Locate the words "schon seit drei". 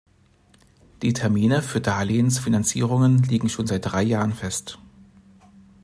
3.49-4.01